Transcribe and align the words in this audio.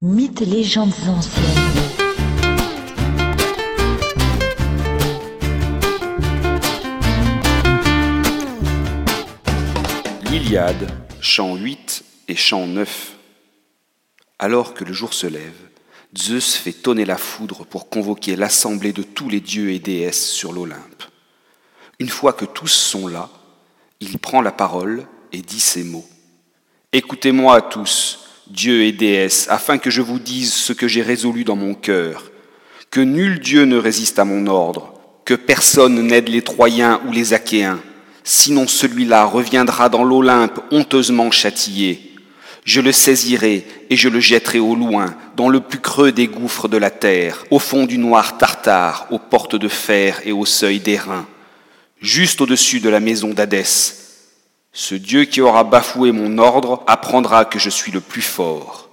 Mythes 0.00 0.42
et 0.42 0.44
légendes 0.44 0.92
anciennes. 1.08 1.44
L'Iliade, 10.30 10.88
chant 11.20 11.56
8 11.56 12.04
et 12.28 12.36
chant 12.36 12.68
9. 12.68 13.16
Alors 14.38 14.72
que 14.72 14.84
le 14.84 14.92
jour 14.92 15.12
se 15.12 15.26
lève, 15.26 15.42
Zeus 16.16 16.54
fait 16.54 16.72
tonner 16.72 17.04
la 17.04 17.18
foudre 17.18 17.66
pour 17.66 17.88
convoquer 17.88 18.36
l'assemblée 18.36 18.92
de 18.92 19.02
tous 19.02 19.28
les 19.28 19.40
dieux 19.40 19.72
et 19.72 19.80
déesses 19.80 20.30
sur 20.30 20.52
l'Olympe. 20.52 21.02
Une 21.98 22.08
fois 22.08 22.34
que 22.34 22.44
tous 22.44 22.68
sont 22.68 23.08
là, 23.08 23.30
il 23.98 24.20
prend 24.20 24.42
la 24.42 24.52
parole 24.52 25.08
et 25.32 25.42
dit 25.42 25.58
ces 25.58 25.82
mots. 25.82 26.08
Écoutez-moi 26.92 27.62
tous, 27.62 28.27
dieux 28.50 28.82
et 28.82 28.92
déesses, 28.92 29.46
afin 29.50 29.78
que 29.78 29.90
je 29.90 30.02
vous 30.02 30.18
dise 30.18 30.52
ce 30.52 30.72
que 30.72 30.88
j'ai 30.88 31.02
résolu 31.02 31.44
dans 31.44 31.56
mon 31.56 31.74
cœur, 31.74 32.30
que 32.90 33.00
nul 33.00 33.40
dieu 33.40 33.64
ne 33.64 33.76
résiste 33.76 34.18
à 34.18 34.24
mon 34.24 34.46
ordre, 34.46 34.94
que 35.24 35.34
personne 35.34 36.06
n'aide 36.06 36.28
les 36.28 36.42
Troyens 36.42 37.00
ou 37.06 37.12
les 37.12 37.34
Achéens, 37.34 37.80
sinon 38.24 38.66
celui-là 38.66 39.24
reviendra 39.24 39.88
dans 39.88 40.04
l'Olympe 40.04 40.60
honteusement 40.70 41.30
châtié. 41.30 42.14
Je 42.64 42.80
le 42.80 42.92
saisirai 42.92 43.66
et 43.88 43.96
je 43.96 44.08
le 44.08 44.20
jetterai 44.20 44.58
au 44.58 44.74
loin, 44.74 45.14
dans 45.36 45.48
le 45.48 45.60
plus 45.60 45.80
creux 45.80 46.12
des 46.12 46.26
gouffres 46.26 46.68
de 46.68 46.76
la 46.76 46.90
terre, 46.90 47.44
au 47.50 47.58
fond 47.58 47.86
du 47.86 47.98
noir 47.98 48.38
tartare, 48.38 49.06
aux 49.10 49.18
portes 49.18 49.56
de 49.56 49.68
fer 49.68 50.20
et 50.24 50.32
au 50.32 50.44
seuil 50.44 50.78
d'airain, 50.78 51.26
juste 52.00 52.40
au-dessus 52.40 52.80
de 52.80 52.88
la 52.88 53.00
maison 53.00 53.30
d'Hadès. 53.30 53.97
Ce 54.80 54.94
Dieu 54.94 55.24
qui 55.24 55.40
aura 55.40 55.64
bafoué 55.64 56.12
mon 56.12 56.38
ordre 56.38 56.84
apprendra 56.86 57.44
que 57.44 57.58
je 57.58 57.68
suis 57.68 57.90
le 57.90 58.00
plus 58.00 58.22
fort. 58.22 58.88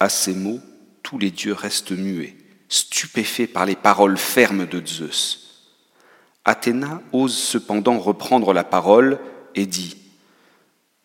À 0.00 0.08
ces 0.08 0.32
mots, 0.32 0.60
tous 1.02 1.18
les 1.18 1.30
dieux 1.30 1.52
restent 1.52 1.92
muets, 1.92 2.34
stupéfaits 2.70 3.52
par 3.52 3.66
les 3.66 3.76
paroles 3.76 4.16
fermes 4.16 4.64
de 4.64 4.82
Zeus. 4.84 5.68
Athéna 6.46 7.02
ose 7.12 7.36
cependant 7.36 7.98
reprendre 7.98 8.54
la 8.54 8.64
parole 8.64 9.18
et 9.54 9.66
dit 9.66 9.98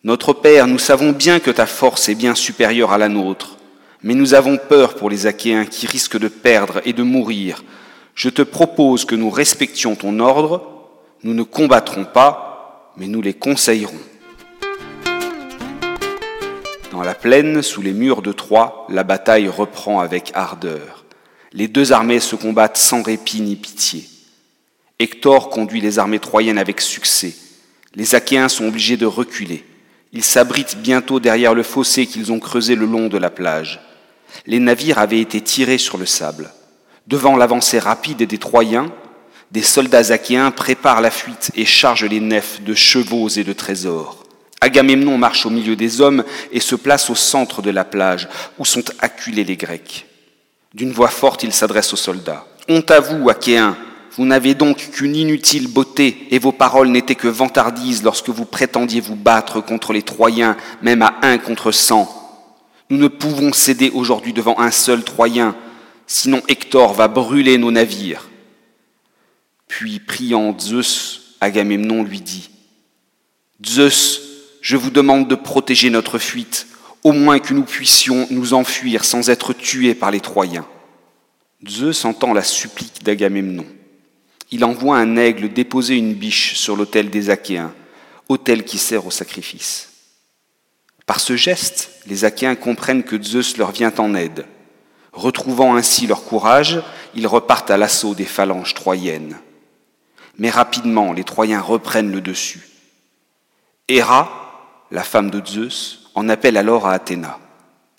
Notre 0.04 0.32
Père, 0.32 0.66
nous 0.66 0.78
savons 0.78 1.12
bien 1.12 1.38
que 1.38 1.50
ta 1.50 1.66
force 1.66 2.08
est 2.08 2.14
bien 2.14 2.34
supérieure 2.34 2.92
à 2.92 2.98
la 2.98 3.10
nôtre, 3.10 3.58
mais 4.02 4.14
nous 4.14 4.32
avons 4.32 4.56
peur 4.56 4.94
pour 4.94 5.10
les 5.10 5.26
Achéens 5.26 5.66
qui 5.66 5.86
risquent 5.86 6.18
de 6.18 6.28
perdre 6.28 6.80
et 6.86 6.94
de 6.94 7.02
mourir. 7.02 7.62
Je 8.14 8.30
te 8.30 8.40
propose 8.40 9.04
que 9.04 9.14
nous 9.14 9.28
respections 9.28 9.96
ton 9.96 10.18
ordre, 10.20 10.66
nous 11.24 11.34
ne 11.34 11.42
combattrons 11.42 12.06
pas, 12.06 12.53
mais 12.96 13.06
nous 13.06 13.22
les 13.22 13.34
conseillerons. 13.34 13.94
Dans 16.90 17.02
la 17.02 17.14
plaine, 17.14 17.62
sous 17.62 17.82
les 17.82 17.92
murs 17.92 18.22
de 18.22 18.32
Troie, 18.32 18.86
la 18.88 19.02
bataille 19.02 19.48
reprend 19.48 20.00
avec 20.00 20.30
ardeur. 20.34 21.04
Les 21.52 21.68
deux 21.68 21.92
armées 21.92 22.20
se 22.20 22.36
combattent 22.36 22.76
sans 22.76 23.02
répit 23.02 23.40
ni 23.40 23.56
pitié. 23.56 24.04
Hector 25.00 25.50
conduit 25.50 25.80
les 25.80 25.98
armées 25.98 26.20
troyennes 26.20 26.58
avec 26.58 26.80
succès. 26.80 27.34
Les 27.94 28.14
Achéens 28.14 28.48
sont 28.48 28.68
obligés 28.68 28.96
de 28.96 29.06
reculer. 29.06 29.64
Ils 30.12 30.22
s'abritent 30.22 30.78
bientôt 30.78 31.18
derrière 31.18 31.54
le 31.54 31.64
fossé 31.64 32.06
qu'ils 32.06 32.30
ont 32.30 32.38
creusé 32.38 32.76
le 32.76 32.86
long 32.86 33.08
de 33.08 33.18
la 33.18 33.30
plage. 33.30 33.80
Les 34.46 34.60
navires 34.60 34.98
avaient 34.98 35.20
été 35.20 35.40
tirés 35.40 35.78
sur 35.78 35.98
le 35.98 36.06
sable. 36.06 36.52
Devant 37.08 37.36
l'avancée 37.36 37.80
rapide 37.80 38.22
des 38.22 38.38
Troyens, 38.38 38.92
des 39.50 39.62
soldats 39.62 40.12
achéens 40.12 40.50
préparent 40.50 41.00
la 41.00 41.10
fuite 41.10 41.50
et 41.54 41.64
chargent 41.64 42.04
les 42.04 42.20
nefs 42.20 42.62
de 42.62 42.74
chevaux 42.74 43.28
et 43.28 43.44
de 43.44 43.52
trésors. 43.52 44.24
Agamemnon 44.60 45.18
marche 45.18 45.44
au 45.44 45.50
milieu 45.50 45.76
des 45.76 46.00
hommes 46.00 46.24
et 46.50 46.60
se 46.60 46.74
place 46.74 47.10
au 47.10 47.14
centre 47.14 47.60
de 47.60 47.70
la 47.70 47.84
plage, 47.84 48.28
où 48.58 48.64
sont 48.64 48.84
acculés 48.98 49.44
les 49.44 49.56
Grecs. 49.56 50.06
D'une 50.72 50.92
voix 50.92 51.08
forte, 51.08 51.42
il 51.42 51.52
s'adresse 51.52 51.92
aux 51.92 51.96
soldats. 51.96 52.46
Honte 52.68 52.90
à 52.90 52.98
vous, 52.98 53.28
Achéens, 53.28 53.76
vous 54.16 54.24
n'avez 54.24 54.54
donc 54.54 54.90
qu'une 54.92 55.16
inutile 55.16 55.68
beauté, 55.68 56.28
et 56.30 56.38
vos 56.38 56.52
paroles 56.52 56.88
n'étaient 56.88 57.14
que 57.14 57.28
vantardises 57.28 58.02
lorsque 58.02 58.30
vous 58.30 58.46
prétendiez 58.46 59.00
vous 59.00 59.16
battre 59.16 59.60
contre 59.60 59.92
les 59.92 60.02
Troyens, 60.02 60.56
même 60.82 61.02
à 61.02 61.14
un 61.22 61.38
contre 61.38 61.70
cent. 61.70 62.08
Nous 62.90 62.96
ne 62.96 63.08
pouvons 63.08 63.52
céder 63.52 63.90
aujourd'hui 63.90 64.32
devant 64.32 64.58
un 64.58 64.70
seul 64.70 65.04
Troyen, 65.04 65.54
sinon 66.06 66.42
Hector 66.48 66.94
va 66.94 67.08
brûler 67.08 67.58
nos 67.58 67.70
navires. 67.70 68.28
Puis, 69.76 69.98
priant 69.98 70.56
Zeus, 70.56 71.34
Agamemnon 71.40 72.04
lui 72.04 72.20
dit, 72.20 72.48
Zeus, 73.66 74.20
je 74.60 74.76
vous 74.76 74.90
demande 74.90 75.26
de 75.26 75.34
protéger 75.34 75.90
notre 75.90 76.20
fuite, 76.20 76.68
au 77.02 77.10
moins 77.10 77.40
que 77.40 77.52
nous 77.52 77.64
puissions 77.64 78.28
nous 78.30 78.54
enfuir 78.54 79.04
sans 79.04 79.30
être 79.30 79.52
tués 79.52 79.96
par 79.96 80.12
les 80.12 80.20
Troyens. 80.20 80.64
Zeus 81.68 82.04
entend 82.04 82.32
la 82.32 82.44
supplique 82.44 83.02
d'Agamemnon. 83.02 83.66
Il 84.52 84.64
envoie 84.64 84.96
un 84.96 85.16
aigle 85.16 85.52
déposer 85.52 85.96
une 85.96 86.14
biche 86.14 86.54
sur 86.54 86.76
l'autel 86.76 87.10
des 87.10 87.28
Achéens, 87.28 87.74
autel 88.28 88.62
qui 88.62 88.78
sert 88.78 89.04
au 89.04 89.10
sacrifice. 89.10 89.88
Par 91.04 91.18
ce 91.18 91.34
geste, 91.34 91.90
les 92.06 92.24
Achéens 92.24 92.54
comprennent 92.54 93.02
que 93.02 93.20
Zeus 93.20 93.56
leur 93.56 93.72
vient 93.72 93.92
en 93.98 94.14
aide. 94.14 94.46
Retrouvant 95.12 95.74
ainsi 95.74 96.06
leur 96.06 96.22
courage, 96.22 96.80
ils 97.16 97.26
repartent 97.26 97.72
à 97.72 97.76
l'assaut 97.76 98.14
des 98.14 98.24
phalanges 98.24 98.74
troyennes. 98.74 99.36
Mais 100.38 100.50
rapidement, 100.50 101.12
les 101.12 101.24
Troyens 101.24 101.60
reprennent 101.60 102.12
le 102.12 102.20
dessus. 102.20 102.68
Héra, 103.88 104.86
la 104.90 105.02
femme 105.02 105.30
de 105.30 105.44
Zeus, 105.44 106.10
en 106.14 106.28
appelle 106.28 106.56
alors 106.56 106.86
à 106.86 106.92
Athéna. 106.92 107.38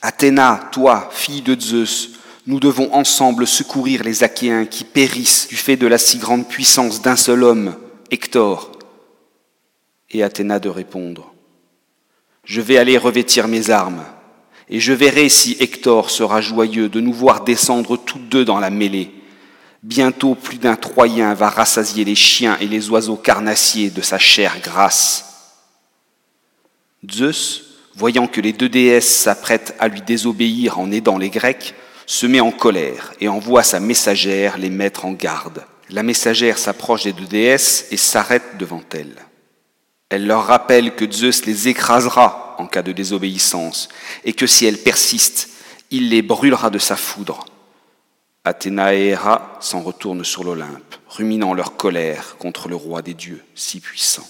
Athéna, 0.02 0.70
toi, 0.72 1.10
fille 1.12 1.42
de 1.42 1.60
Zeus, 1.60 2.20
nous 2.48 2.60
devons 2.60 2.94
ensemble 2.94 3.48
secourir 3.48 4.04
les 4.04 4.24
Achéens 4.24 4.66
qui 4.66 4.84
périssent 4.84 5.48
du 5.48 5.56
fait 5.56 5.78
de 5.78 5.88
la 5.88 5.98
si 5.98 6.18
grande 6.18 6.48
puissance 6.48 7.02
d'un 7.02 7.16
seul 7.16 7.44
homme, 7.44 7.76
Hector. 8.12 8.72
Et 10.12 10.22
Athéna 10.22 10.60
de 10.60 10.70
répondre, 10.70 11.34
Je 12.44 12.62
vais 12.62 12.78
aller 12.78 12.98
revêtir 12.98 13.48
mes 13.48 13.72
armes, 13.72 14.04
et 14.70 14.80
je 14.80 14.94
verrai 14.94 15.30
si 15.30 15.58
Hector 15.60 16.10
sera 16.10 16.42
joyeux 16.42 16.90
de 16.90 17.02
nous 17.02 17.14
voir 17.14 17.44
descendre 17.44 17.98
tous 17.98 18.20
deux 18.20 18.46
dans 18.46 18.60
la 18.60 18.70
mêlée. 18.70 19.12
Bientôt 19.86 20.34
plus 20.34 20.58
d'un 20.58 20.76
Troyen 20.76 21.36
va 21.36 21.48
rassasier 21.48 22.06
les 22.06 22.16
chiens 22.16 22.58
et 22.60 22.66
les 22.66 22.90
oiseaux 22.90 23.18
carnassiers 23.18 23.92
de 23.92 24.02
sa 24.02 24.18
chair 24.18 24.60
grasse. 24.60 25.54
Zeus, 27.08 27.66
voyant 27.96 28.26
que 28.26 28.42
les 28.42 28.52
deux 28.52 28.68
déesses 28.68 29.16
s'apprêtent 29.16 29.76
à 29.78 29.88
lui 29.88 30.02
désobéir 30.02 30.80
en 30.80 30.92
aidant 30.92 31.20
les 31.20 31.30
Grecs, 31.30 31.76
se 32.08 32.26
met 32.26 32.40
en 32.40 32.50
colère 32.50 33.14
et 33.22 33.28
envoie 33.28 33.62
sa 33.62 33.80
messagère 33.80 34.58
les 34.58 34.72
mettre 34.72 35.06
en 35.06 35.12
garde. 35.12 35.64
La 35.92 36.02
messagère 36.02 36.58
s'approche 36.58 37.04
des 37.04 37.14
deux 37.14 37.28
déesses 37.28 37.86
et 37.92 37.98
s'arrête 37.98 38.58
devant 38.58 38.82
elles. 38.92 39.24
Elle 40.10 40.26
leur 40.26 40.48
rappelle 40.48 40.96
que 40.96 41.06
Zeus 41.10 41.46
les 41.46 41.68
écrasera 41.68 42.56
en 42.58 42.66
cas 42.66 42.82
de 42.82 42.92
désobéissance 42.92 43.90
et 44.24 44.34
que 44.34 44.48
si 44.48 44.66
elles 44.66 44.82
persistent, 44.82 45.48
il 45.92 46.10
les 46.10 46.24
brûlera 46.24 46.72
de 46.72 46.80
sa 46.80 46.96
foudre. 46.96 47.46
Athéna 48.46 48.94
et 48.94 49.08
Héra 49.08 49.58
s'en 49.60 49.82
retournent 49.82 50.24
sur 50.24 50.44
l'Olympe, 50.44 50.96
ruminant 51.10 51.56
leur 51.56 51.76
colère 51.76 52.38
contre 52.38 52.70
le 52.70 52.76
roi 52.76 53.02
des 53.02 53.16
dieux 53.16 53.44
si 53.56 53.80
puissant. 53.80 54.28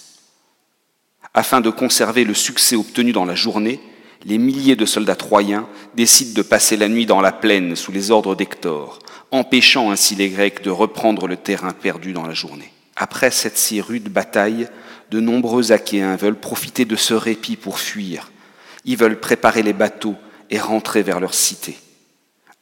Afin 1.33 1.59
de 1.59 1.69
conserver 1.69 2.23
le 2.23 2.33
succès 2.33 2.77
obtenu 2.77 3.11
dans 3.11 3.25
la 3.25 3.35
journée, 3.35 3.81
les 4.23 4.37
milliers 4.37 4.77
de 4.77 4.85
soldats 4.85 5.17
troyens 5.17 5.67
décident 5.95 6.33
de 6.33 6.41
passer 6.41 6.77
la 6.77 6.87
nuit 6.87 7.05
dans 7.05 7.19
la 7.19 7.33
plaine 7.33 7.75
sous 7.75 7.91
les 7.91 8.09
ordres 8.09 8.35
d'Hector, 8.35 8.99
empêchant 9.31 9.91
ainsi 9.91 10.15
les 10.15 10.29
Grecs 10.29 10.63
de 10.63 10.69
reprendre 10.69 11.27
le 11.27 11.35
terrain 11.35 11.73
perdu 11.73 12.13
dans 12.13 12.25
la 12.25 12.33
journée. 12.33 12.71
Après 12.95 13.31
cette 13.31 13.57
si 13.57 13.81
rude 13.81 14.07
bataille, 14.07 14.69
de 15.11 15.19
nombreux 15.19 15.73
Achéens 15.73 16.15
veulent 16.15 16.39
profiter 16.39 16.85
de 16.85 16.95
ce 16.95 17.13
répit 17.13 17.57
pour 17.57 17.79
fuir. 17.79 18.31
Ils 18.85 18.97
veulent 18.97 19.19
préparer 19.19 19.61
les 19.61 19.73
bateaux 19.73 20.15
et 20.49 20.57
rentrer 20.57 21.03
vers 21.03 21.19
leur 21.19 21.33
cité. 21.33 21.77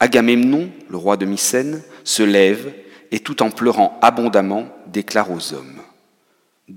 Agamemnon, 0.03 0.69
le 0.89 0.97
roi 0.97 1.15
de 1.15 1.25
Mycène, 1.25 1.81
se 2.03 2.23
lève 2.23 2.73
et 3.11 3.19
tout 3.19 3.41
en 3.41 3.49
pleurant 3.49 3.97
abondamment 4.01 4.67
déclare 4.87 5.31
aux 5.31 5.53
hommes 5.53 5.81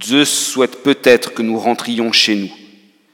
Zeus 0.01 0.29
souhaite 0.29 0.85
peut-être 0.85 1.35
que 1.35 1.43
nous 1.43 1.59
rentrions 1.59 2.13
chez 2.13 2.37
nous. 2.37 2.53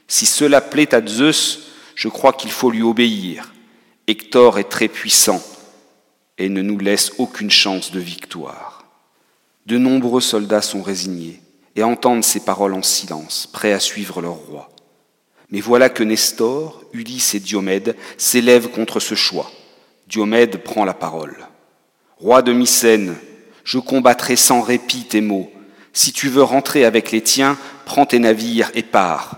Si 0.07 0.27
cela 0.27 0.61
plaît 0.61 0.93
à 0.93 1.03
Zeus, 1.03 1.61
je 1.95 2.09
crois 2.09 2.31
qu'il 2.31 2.51
faut 2.51 2.69
lui 2.69 2.83
obéir. 2.83 3.55
Hector 4.05 4.59
est 4.59 4.69
très 4.69 4.87
puissant 4.87 5.41
et 6.37 6.47
ne 6.47 6.61
nous 6.61 6.77
laisse 6.77 7.13
aucune 7.17 7.49
chance 7.49 7.91
de 7.91 7.99
victoire. 7.99 8.85
De 9.65 9.79
nombreux 9.79 10.21
soldats 10.21 10.61
sont 10.61 10.83
résignés 10.83 11.41
et 11.75 11.81
entendent 11.81 12.23
ces 12.23 12.41
paroles 12.41 12.75
en 12.75 12.83
silence, 12.83 13.49
prêts 13.51 13.73
à 13.73 13.79
suivre 13.79 14.21
leur 14.21 14.35
roi. 14.35 14.69
Mais 15.49 15.59
voilà 15.59 15.89
que 15.89 16.03
Nestor, 16.03 16.83
Ulysse 16.93 17.33
et 17.33 17.39
Diomède 17.39 17.95
s'élèvent 18.19 18.69
contre 18.69 18.99
ce 18.99 19.15
choix. 19.15 19.49
Diomède 20.13 20.57
prend 20.57 20.85
la 20.85 20.93
parole. 20.93 21.35
Roi 22.17 22.43
de 22.43 22.53
Mycène, 22.53 23.15
je 23.63 23.79
combattrai 23.79 24.35
sans 24.35 24.61
répit 24.61 25.05
tes 25.05 25.21
mots. 25.21 25.51
Si 25.91 26.13
tu 26.13 26.29
veux 26.29 26.43
rentrer 26.43 26.85
avec 26.85 27.11
les 27.11 27.21
tiens, 27.21 27.57
prends 27.85 28.05
tes 28.05 28.19
navires 28.19 28.69
et 28.75 28.83
pars. 28.83 29.37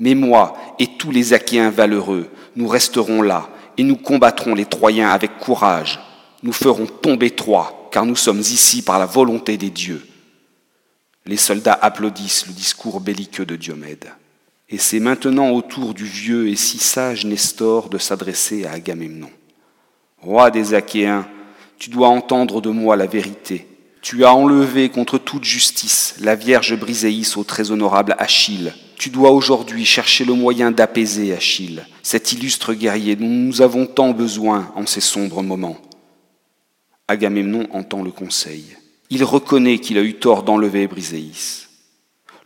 Mais 0.00 0.14
moi 0.14 0.56
et 0.78 0.86
tous 0.96 1.10
les 1.10 1.34
Achéens 1.34 1.68
valeureux, 1.68 2.30
nous 2.56 2.66
resterons 2.66 3.20
là, 3.20 3.50
et 3.76 3.82
nous 3.82 3.96
combattrons 3.96 4.54
les 4.54 4.64
Troyens 4.64 5.10
avec 5.10 5.36
courage. 5.36 6.00
Nous 6.42 6.54
ferons 6.54 6.86
tomber 6.86 7.28
Troie, 7.28 7.90
car 7.92 8.06
nous 8.06 8.16
sommes 8.16 8.40
ici 8.40 8.80
par 8.80 8.98
la 8.98 9.04
volonté 9.04 9.58
des 9.58 9.68
dieux. 9.68 10.06
Les 11.26 11.36
soldats 11.36 11.78
applaudissent 11.82 12.46
le 12.46 12.54
discours 12.54 13.00
belliqueux 13.00 13.44
de 13.44 13.56
Diomède. 13.56 14.06
Et 14.70 14.78
c'est 14.78 15.00
maintenant 15.00 15.50
au 15.50 15.60
tour 15.60 15.92
du 15.92 16.06
vieux 16.06 16.48
et 16.48 16.56
si 16.56 16.78
sage 16.78 17.26
Nestor 17.26 17.90
de 17.90 17.98
s'adresser 17.98 18.64
à 18.64 18.72
Agamemnon. 18.72 19.28
Roi 20.24 20.50
des 20.50 20.72
Achéens, 20.72 21.26
tu 21.78 21.90
dois 21.90 22.08
entendre 22.08 22.62
de 22.62 22.70
moi 22.70 22.96
la 22.96 23.04
vérité. 23.04 23.66
Tu 24.00 24.24
as 24.24 24.34
enlevé 24.34 24.88
contre 24.88 25.18
toute 25.18 25.44
justice 25.44 26.14
la 26.18 26.34
Vierge 26.34 26.74
Briséis 26.78 27.34
au 27.36 27.44
très 27.44 27.70
honorable 27.70 28.16
Achille. 28.18 28.72
Tu 28.96 29.10
dois 29.10 29.32
aujourd'hui 29.32 29.84
chercher 29.84 30.24
le 30.24 30.32
moyen 30.32 30.70
d'apaiser 30.70 31.34
Achille, 31.34 31.84
cet 32.02 32.32
illustre 32.32 32.72
guerrier 32.72 33.16
dont 33.16 33.28
nous 33.28 33.60
avons 33.60 33.84
tant 33.84 34.12
besoin 34.12 34.72
en 34.76 34.86
ces 34.86 35.02
sombres 35.02 35.42
moments. 35.42 35.76
Agamemnon 37.06 37.66
entend 37.70 38.02
le 38.02 38.10
conseil. 38.10 38.64
Il 39.10 39.24
reconnaît 39.24 39.78
qu'il 39.78 39.98
a 39.98 40.02
eu 40.02 40.14
tort 40.14 40.42
d'enlever 40.42 40.86
Briséis. 40.86 41.66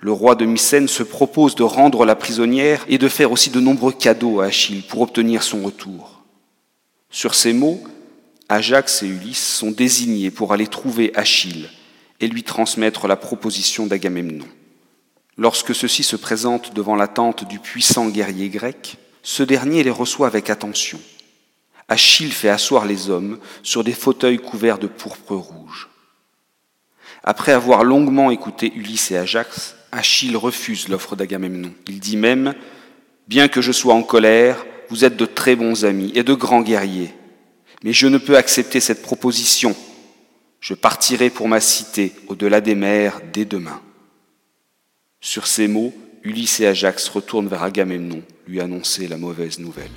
Le 0.00 0.10
roi 0.10 0.34
de 0.34 0.44
Mycène 0.44 0.88
se 0.88 1.04
propose 1.04 1.54
de 1.54 1.62
rendre 1.62 2.04
la 2.04 2.16
prisonnière 2.16 2.84
et 2.88 2.98
de 2.98 3.06
faire 3.06 3.30
aussi 3.30 3.50
de 3.50 3.60
nombreux 3.60 3.92
cadeaux 3.92 4.40
à 4.40 4.46
Achille 4.46 4.82
pour 4.82 5.00
obtenir 5.00 5.44
son 5.44 5.62
retour. 5.62 6.17
Sur 7.10 7.34
ces 7.34 7.52
mots, 7.52 7.82
Ajax 8.48 9.02
et 9.02 9.06
Ulysse 9.06 9.46
sont 9.46 9.70
désignés 9.70 10.30
pour 10.30 10.52
aller 10.52 10.66
trouver 10.66 11.12
Achille 11.14 11.68
et 12.20 12.28
lui 12.28 12.42
transmettre 12.42 13.06
la 13.06 13.16
proposition 13.16 13.86
d'Agamemnon. 13.86 14.46
Lorsque 15.36 15.74
ceux-ci 15.74 16.02
se 16.02 16.16
présentent 16.16 16.74
devant 16.74 16.96
la 16.96 17.06
tente 17.06 17.46
du 17.46 17.58
puissant 17.60 18.08
guerrier 18.08 18.48
grec, 18.48 18.96
ce 19.22 19.42
dernier 19.42 19.82
les 19.84 19.90
reçoit 19.90 20.26
avec 20.26 20.50
attention. 20.50 21.00
Achille 21.88 22.32
fait 22.32 22.48
asseoir 22.48 22.84
les 22.84 23.08
hommes 23.08 23.38
sur 23.62 23.84
des 23.84 23.92
fauteuils 23.92 24.38
couverts 24.38 24.78
de 24.78 24.86
pourpre 24.86 25.34
rouge. 25.34 25.88
Après 27.24 27.52
avoir 27.52 27.84
longuement 27.84 28.30
écouté 28.30 28.72
Ulysse 28.74 29.10
et 29.10 29.16
Ajax, 29.16 29.74
Achille 29.92 30.36
refuse 30.36 30.88
l'offre 30.88 31.16
d'Agamemnon. 31.16 31.72
Il 31.86 32.00
dit 32.00 32.16
même 32.16 32.54
Bien 33.26 33.48
que 33.48 33.60
je 33.60 33.72
sois 33.72 33.94
en 33.94 34.02
colère, 34.02 34.64
vous 34.90 35.04
êtes 35.04 35.16
de 35.16 35.26
très 35.26 35.56
bons 35.56 35.84
amis 35.84 36.12
et 36.14 36.22
de 36.22 36.34
grands 36.34 36.62
guerriers. 36.62 37.12
Mais 37.84 37.92
je 37.92 38.06
ne 38.06 38.18
peux 38.18 38.36
accepter 38.36 38.80
cette 38.80 39.02
proposition. 39.02 39.76
Je 40.60 40.74
partirai 40.74 41.30
pour 41.30 41.48
ma 41.48 41.60
cité 41.60 42.12
au-delà 42.26 42.60
des 42.60 42.74
mers 42.74 43.20
dès 43.32 43.44
demain. 43.44 43.80
Sur 45.20 45.46
ces 45.46 45.68
mots, 45.68 45.92
Ulysse 46.24 46.60
et 46.60 46.66
Ajax 46.66 47.08
retournent 47.08 47.48
vers 47.48 47.62
Agamemnon 47.62 48.22
lui 48.46 48.60
annoncer 48.60 49.06
la 49.06 49.16
mauvaise 49.16 49.58
nouvelle. 49.58 49.90